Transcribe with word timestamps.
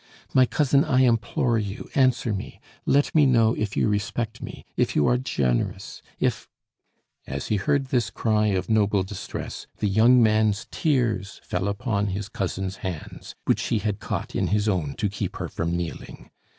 "My 0.33 0.47
cousin, 0.47 0.83
I 0.83 1.01
implore 1.01 1.59
you, 1.59 1.87
answer 1.93 2.33
me! 2.33 2.59
let 2.87 3.13
me 3.13 3.27
know 3.27 3.53
if 3.53 3.77
you 3.77 3.87
respect 3.87 4.41
me, 4.41 4.65
if 4.75 4.95
you 4.95 5.05
are 5.05 5.19
generous, 5.19 6.01
if" 6.19 6.47
As 7.27 7.49
he 7.49 7.57
heard 7.57 7.89
this 7.89 8.09
cry 8.09 8.47
of 8.47 8.67
noble 8.67 9.03
distress 9.03 9.67
the 9.77 9.87
young 9.87 10.19
man's 10.23 10.65
tears 10.71 11.39
fell 11.43 11.67
upon 11.67 12.07
his 12.07 12.29
cousin's 12.29 12.77
hands, 12.77 13.35
which 13.45 13.61
he 13.65 13.77
had 13.77 13.99
caught 13.99 14.33
in 14.35 14.47
his 14.47 14.67
own 14.67 14.95
to 14.95 15.07
keep 15.07 15.35
her 15.35 15.47
from 15.47 15.77
kneeling. 15.77 16.31